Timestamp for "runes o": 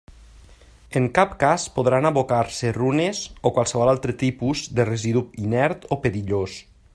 2.77-3.51